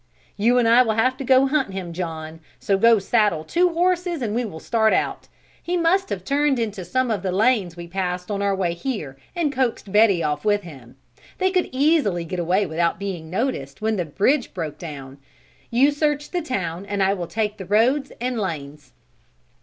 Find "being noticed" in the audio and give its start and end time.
12.97-13.79